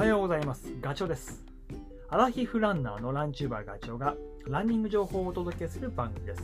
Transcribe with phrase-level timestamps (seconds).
[0.00, 0.64] はようございます。
[0.80, 1.44] ガチョです。
[2.08, 4.14] アラヒフランナーのランチューバーガチョウが
[4.46, 6.42] ランニング情報をお届けする番組です。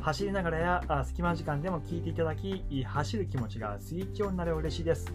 [0.00, 5.06] 走りながらや隙間時間でも聞いていただき、走る気持ちがスイッチオンになれば嬉しいです。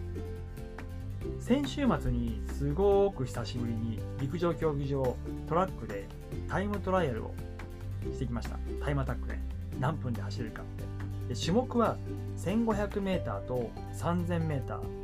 [1.38, 5.14] 先週末にすごく久しぶりに陸上競技場
[5.46, 6.08] トラックで
[6.48, 7.34] タイムトライアルを
[8.10, 8.56] してきました。
[8.82, 9.38] タイムアタックね。
[9.78, 10.64] 何分で走れるかっ
[11.28, 11.34] て。
[11.34, 11.98] で種目は
[12.38, 14.99] 1500m と 3000m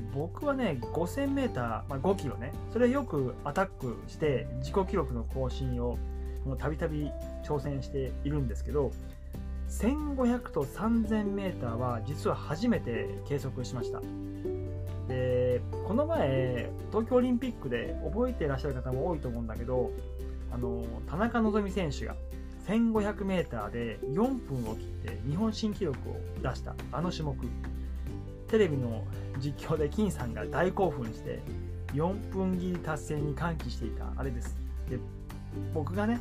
[0.00, 2.52] で僕はね 5000m、まあ、5キロね。
[2.72, 5.98] それよくアタックして自己記録の更新を
[6.58, 7.10] たびたび
[7.44, 8.92] 挑戦しているんですけど
[9.68, 14.00] 1500と 3000m は実は初めて計測しました。
[15.08, 19.90] でこの前東京オリンピックで覚えてらっしゃる方も多いと思うんだけど
[20.52, 22.14] あの田中希実選手が
[22.68, 26.74] 1500m で4分を切って日本新記録を出した。
[26.92, 27.36] あの種目。
[28.50, 29.04] テレビの
[29.38, 31.38] 実況で金さんが大興奮して
[31.94, 34.56] 4分切り達成に歓喜していたあれです。
[34.88, 34.98] で
[35.72, 36.20] 僕がね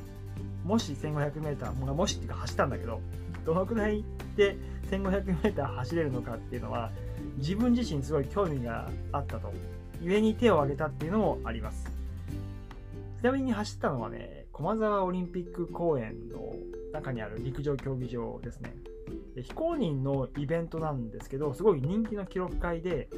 [0.63, 3.01] もし 1500m もしっていうか走ったんだけど
[3.45, 4.03] どのくらい
[4.35, 4.55] で
[4.91, 6.91] 1500m 走れるのかっていうのは
[7.37, 9.51] 自分自身すごい興味があったと。
[10.01, 11.91] 故に手を挙げたっていうのもあります。
[13.19, 16.53] ちなみに走ったのはね駒沢オリンピック公園の
[16.93, 18.73] 中にある陸上競技場ですね。
[19.43, 23.09] 非公認のイベントなんですけどすごい人気の記録会で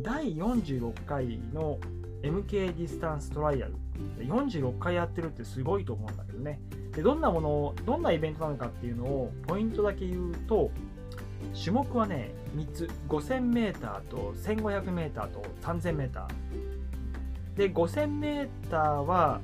[0.00, 1.78] 第46回の
[2.22, 3.74] MK ディスタンストライアル
[4.18, 6.60] 46回やってるってすごいと思うんだけどね。
[6.92, 10.70] でどんなものをどんなイベントなのかっていうのをポイントだけ言うと
[11.52, 12.88] 種目はね3つ。
[13.08, 16.26] 5000m と 1500m と 3000m
[17.56, 19.40] で 5000m は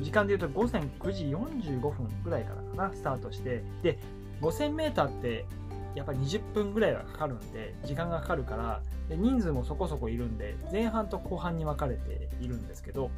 [0.00, 3.62] 時間で言うと午前9時45分ぐらいからかなスタートして。
[3.82, 3.98] で
[4.40, 5.46] 5000m って
[5.94, 13.10] やっぱり20分ぐらいはかかるんで時間がかかるからで人数もそこそこいるんで前半と後半に分かれているんですけど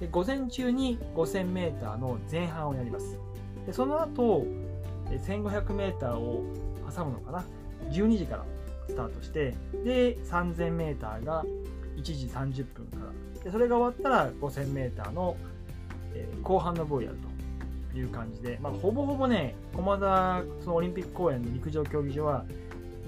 [0.00, 3.18] で午前中に 5000m の前半をやります。
[3.66, 4.46] でその後
[5.06, 6.44] 1500m を
[6.94, 7.44] 挟むのかな
[7.90, 8.44] ？12時から
[8.88, 11.44] スタートしてで 3000m が
[11.96, 13.44] 1時30分から。
[13.44, 15.36] でそれが終わったら 5000m の、
[16.42, 17.27] 後半の部をやると。
[17.96, 22.44] いう感じで、まあ、ほぼほぼね駒沢そのオリンピック公園の陸上競技場は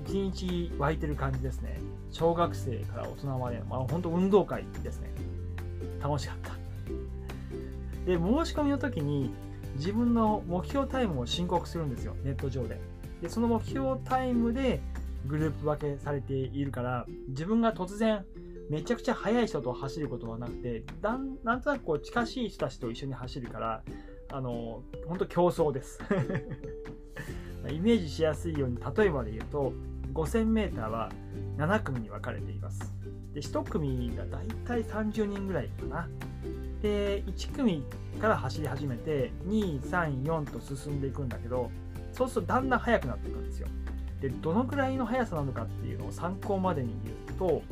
[0.06, 1.78] 1日湧いてる感じですね。
[2.10, 5.10] 小学生から大人まで、まあ、本当運動会ですね。
[6.02, 6.54] 楽しかった。
[8.06, 9.32] で申し込みの時に
[9.76, 12.16] 自分の目標タイムを申告するんですよ。
[12.24, 12.80] ネット上で。
[13.22, 14.80] でその目標タイムで
[15.26, 18.24] グループ分けされているから自分が突然
[18.70, 23.82] めちゃくちゃ速い人と走ることはなくてだんなんとなくこう近しい人たちと一緒に走るから
[24.32, 26.00] あの本当競争です。
[27.68, 29.72] イメージしやすいように例えばで言うと
[30.14, 31.10] 5000m は
[31.56, 32.94] 7組に分かれています。
[33.34, 36.08] で1組がだいたい30人ぐらいかな。
[36.82, 37.84] で1組
[38.20, 41.70] から走り始めて234と進んでいくんだけど
[42.12, 43.68] そうするとだんだん速くなっていくんですよ。
[44.20, 47.62] でどのくらいの速さなのかっていうのを参考までに言うと、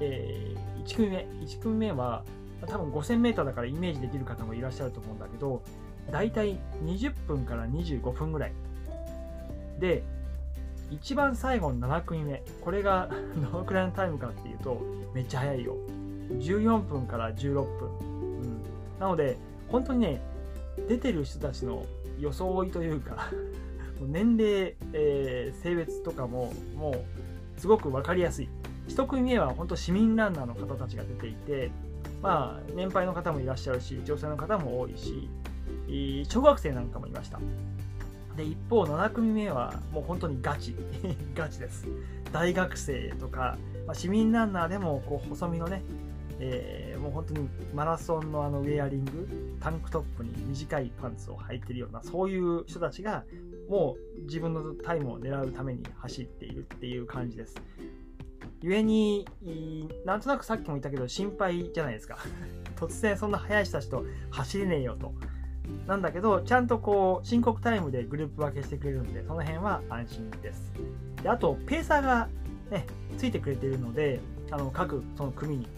[0.00, 2.24] えー、1組目1組目は
[2.66, 5.62] 多分 5000m だからイメージできる方もいらっしゃると思うんだけど
[6.10, 8.52] だいたい20分から25分ぐらい。
[9.78, 10.02] で
[10.90, 12.42] 一番最後の7組目。
[12.62, 13.10] これが
[13.52, 14.80] どのくらいのタイムかっていうと
[15.14, 15.76] めっちゃ速いよ。
[16.30, 18.62] 14分から16分、うん、
[18.98, 19.36] なので
[19.68, 20.20] 本当にね
[20.88, 21.84] 出てる人たちの
[22.18, 23.30] 装いというか
[24.00, 26.90] 年齢、えー、性別とかもも
[27.56, 28.48] うすごく分かりやすい。
[28.88, 31.70] 1組目は本当市民ランナーの方たちが出ていて
[32.22, 35.28] まあ年配の方もいらっしゃるし女性の方も多いし
[36.28, 37.40] 小学生なんかもいました。
[38.36, 40.76] で一方7組目はもう本当にガチ。
[41.34, 41.88] ガチです。
[42.32, 45.82] 大学生とか、まあ、市民ランナーでもこう細身のね、
[46.38, 49.28] えー、もう本当にマラソンのあのウェアリング
[49.60, 53.24] タンクトップに短いパンツを履いてるようなそういう人たちが
[53.68, 57.56] もう自分のタイムを狙うために走っているっていう感じです。
[58.62, 59.26] 故に
[60.04, 62.18] なんとなくさっきも言ったけど心配じゃないですか。
[62.76, 65.12] 突然そんな速い人たちと走れねえよと。
[65.86, 70.72] なんだけどちゃんとこう申告タイムでグループ分けしてくれるんでその辺は安心です。
[71.22, 72.28] であとペーサーが
[72.70, 74.20] ねついてくれているので
[74.50, 75.68] あの各その組に。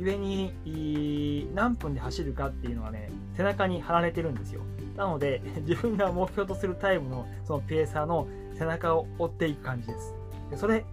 [0.00, 4.62] 故に何分で走るかっていうのがね背中に貼られてるんですよ。
[4.96, 10.14] なので 自分が目標とするタイムのそのペーサーの背中を追っていく感じです。
[10.50, 10.84] でそれ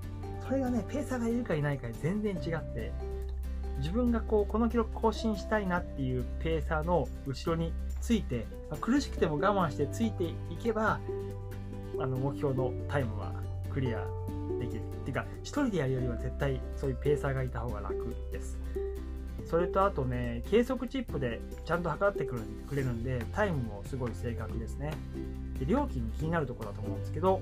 [0.48, 2.92] それがねペーサーがいるかいないかで全然違って
[3.80, 11.00] 自分がこうこの記録更新したいなっていうペーサーの後ろについて、まあ、苦しくても我慢してついていけば
[12.00, 13.34] あの目標のタイムは
[13.72, 14.00] クリア
[14.60, 14.82] できる。
[15.08, 18.58] っていうか1人でやるよりは絶対そういうペーサーがいた方が楽です。
[19.46, 24.92] それとあとね計測チップでちゃんと測ってくるくれるんでタイムもすごい正確ですね。
[25.60, 27.42] で料金気になるところだと思うんですけど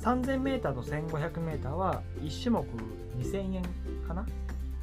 [0.00, 2.64] 3000m と 1500m は1種目
[3.18, 3.62] 2000円
[4.06, 4.26] かな？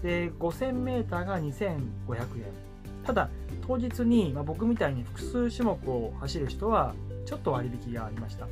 [0.03, 1.77] で 5000m が2500
[2.37, 2.65] 円。
[3.05, 3.29] ただ
[3.67, 6.95] 当日に、まあ、僕みたいに複数種目を走る人は
[7.25, 8.47] ちょっと割引がありました。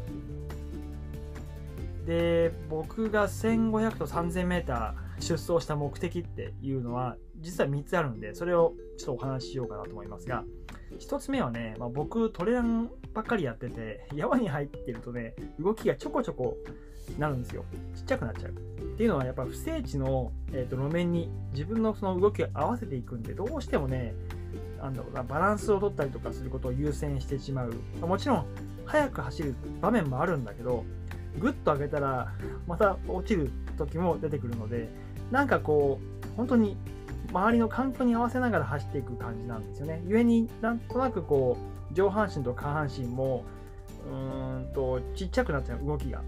[2.06, 10.44] で僕が1500と 3000m 出走した目的っていうのは実は3つあるんでそれをちょっとお話ししようかなと思いますが
[11.00, 16.58] 1つ目はね、まあ、僕トレランばっかりやってて山に入ってるとね動きがちょこちょこ
[17.18, 17.66] なるんですよ。
[17.96, 18.52] ちっちゃくなっちゃう。
[18.52, 18.54] っ
[18.96, 24.14] ていうのはやっぱ不整地の、えー、と路面に自分のその動きを合わせていくんでどうしてもね
[24.80, 27.74] なんだろうなバランスを取ったりとかすることを優先してしまう。
[28.02, 28.46] もちろん
[28.86, 30.86] 速く走る場面もあるんだけど
[31.40, 32.32] ぐっと上げたら
[32.68, 34.90] また落ちる時も出てくるので
[35.32, 36.78] なんかこう本当に
[37.34, 40.04] 周りの環境に合わせながら走っていく感じなんですよね。
[40.08, 41.58] 故になんとなくこ
[41.92, 43.44] う上半身と下半身も
[44.08, 46.22] うーんとちっちゃくなっちゃう動きが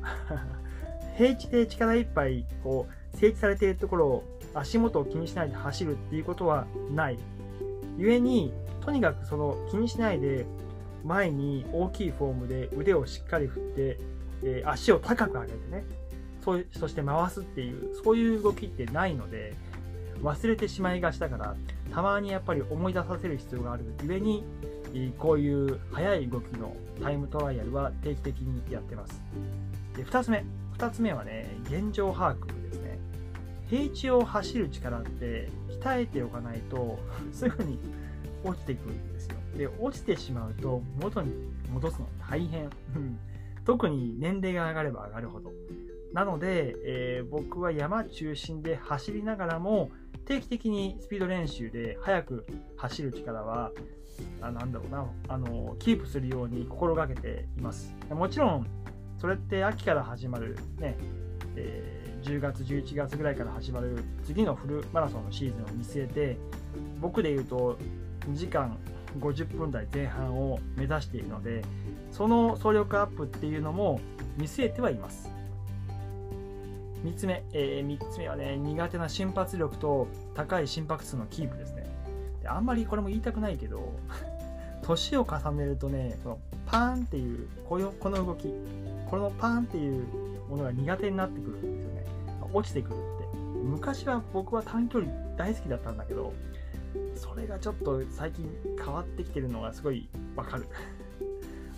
[1.15, 4.23] 平地で力いっぱいこう整地されているところを
[4.55, 7.19] 足元を気にしないで走るっていうことはない
[7.97, 10.45] 故にとにかくその気にしないで
[11.03, 13.99] 前に大きいフォームで腕をしっかり振って、
[14.43, 15.85] えー、足を高く上げてね
[16.43, 19.55] そそして回すっていうそういう動きってないので
[20.25, 21.55] 忘れてしまいがちだから
[21.93, 24.43] たまにやっぱり思い出させる必要があるゆえに
[25.19, 29.21] こういう速い動きのタイムトライアルは定期的にやってます。
[29.95, 30.43] で2つ目
[30.77, 32.97] 2つ目はね現状把握ですね。
[33.69, 35.49] 平地を走る力って
[35.83, 36.97] 鍛えておかないと
[37.31, 37.77] すぐに
[38.43, 39.35] 落ちていくんですよ。
[39.55, 41.33] で落ちてしまうと元に
[41.71, 42.69] 戻すの大変。
[43.63, 45.51] 特に年齢が上がれば上がるほど。
[46.13, 49.91] なので、えー、僕は山中心で走りながらも
[50.25, 53.71] 定期的にスピード練習で速く走る力は
[54.41, 55.05] あなんだろうな。
[55.27, 57.93] あのキープするように心がけています。
[58.09, 58.67] もちろん
[59.17, 60.97] それって秋から始まるね、
[61.55, 66.37] えー、10月11月ぐらいから始まる次のフルマラソンのシーズンを見据えて
[66.99, 67.77] 僕で言うと
[68.29, 68.77] 2時間
[69.19, 71.63] 50分台前半を目指しているので
[72.11, 73.99] その総力アップっていうのも
[74.37, 75.34] 見据えてはいます。
[77.05, 81.85] 3つ目、えー、3つ目はね苦手な瞬発力と高い心拍数のキープですね。
[82.41, 83.93] であんまりこれも言いたくないけど
[84.81, 88.51] 年を重ねるとねこのパーンっていうこのこの動き
[89.09, 90.07] このパーンっていう
[90.49, 92.05] ものが苦手になってくるんですよね。
[92.53, 93.37] 落ちてくるって。
[93.63, 96.33] 昔は僕は短距離大好きだったんだけど
[97.15, 98.47] それがちょっと最近
[98.77, 100.65] 変わってきてるのがすごいわかる。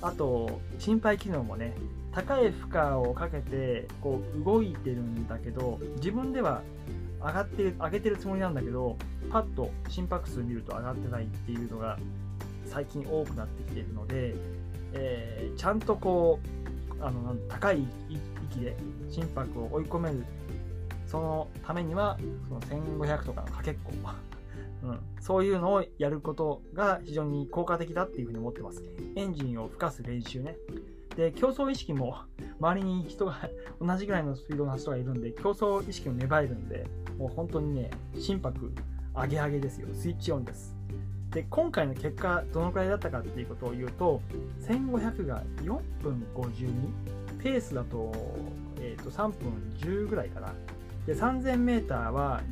[0.02, 1.74] あと心肺機能もね
[2.18, 6.64] 高い負荷をかけてこう動いてるんだけど自分では
[7.22, 8.98] 上がってる上げてるつもりなんだけど
[9.32, 12.00] パッと心拍数見ると上がってないっていうのが
[12.66, 14.34] 最近多くなってきてるので、
[14.94, 16.40] えー、ちゃんとこ
[17.00, 17.86] うあの高い
[18.50, 18.76] 息で
[19.12, 20.26] 心拍を追い込める
[21.06, 22.18] そのためには
[22.48, 23.92] その1500とかのかけっこ
[24.84, 28.84] うん、そういうのをやることが非常に効果的だっていうふうに思ってます。
[29.16, 30.56] エンジンを吹かす練習ね。
[31.18, 32.16] で、競争意識も
[32.62, 33.50] 周りに人が
[33.82, 36.86] 同じぐらいのスピードの人がいるんで、競争意識も芽生えるんで、
[37.18, 38.72] もう本当にね、心拍
[39.16, 39.88] 上げ上げですよ。
[39.94, 40.78] スイッチオンです。
[41.32, 44.22] で、今回の結果、どのくらいだったかっていうことを言うと、
[44.62, 46.72] 1500が4分52、
[47.42, 48.12] ペースだと,、
[48.80, 50.54] えー、と3分10ぐらいかな。
[51.08, 52.44] で、3000m は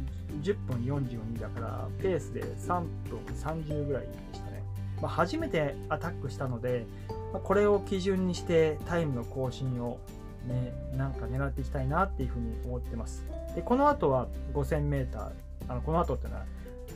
[0.42, 4.64] 10分42だからペースで3分30ぐらいでしたね、
[5.02, 6.88] まあ、初めてアタックしたので、
[7.36, 10.00] まあ、これを基準にしてタイムの更新を
[10.48, 13.26] ねなんか狙っていきたいなっていうふうに思ってます。
[13.56, 15.32] でこの後は 5000m
[15.68, 16.46] あのこの後っていうのは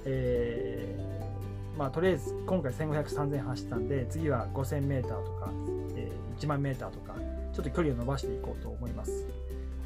[0.06, 5.52] えー、まあとりあえず今回1500、3000走ったんで次は 5000m とか、
[5.98, 7.16] えー、1万 m とか
[7.54, 9.28] ちょっと距離を伸ばしていこうと思います。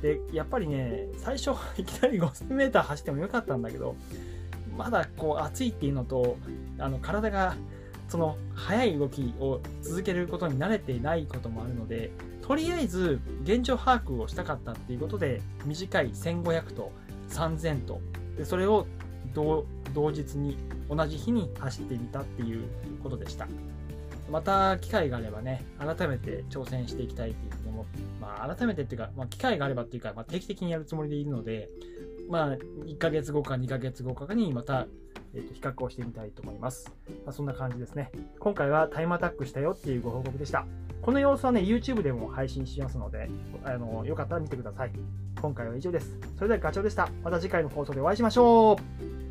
[0.03, 3.95] でやっぱりね最初いきなり 5000m 走ってもよかったんだけど
[4.77, 6.37] まだこう暑いっていうのと
[6.77, 7.55] あの体が
[8.07, 16.91] その速い動きを続けることに慣れていないこともあるのでとりあえず現状把握をしたかったっていうことで短い1500と
[17.29, 18.01] 3000と
[18.37, 18.85] でそれを
[19.33, 19.65] 同
[20.11, 20.57] 日に
[20.89, 22.65] 同じ日に走ってみたっていう
[23.01, 23.47] ことでした。
[24.29, 31.69] また機会があればね改めて挑戦していきたいっていうふうに思って、まあ、改めてっていうか、まあ、機会があればっていうか、まあ、定期的にやるつもりでいるので
[32.29, 34.87] まあ1ヶ月後か2ヶ月後かにまた
[35.33, 36.91] えー、と比較をしてみたいと思います。
[37.25, 38.11] まあ、そんな感じですね。
[38.39, 40.65] 今回はタイムアタックしたよっていうご報告でした。
[41.01, 43.29] この様子はね、YouTube でも配信しますので、
[43.63, 44.91] あのよかったら見てください。
[45.41, 46.17] 今回は以上です。
[46.37, 47.09] それではガチョウでした。
[47.23, 48.77] また次回の放送でお会いしましょ
[49.19, 49.22] う